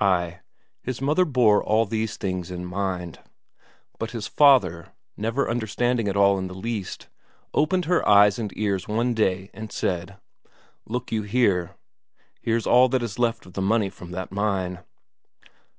[0.00, 0.40] Ay,
[0.80, 3.18] his mother bore all these things in mind.
[3.98, 7.08] But his father, never understanding it all in the least,
[7.52, 10.16] opened her eyes and ears one day and said:
[10.86, 11.76] "Look you here.
[12.40, 14.78] Here's all that is left of the money from that mine."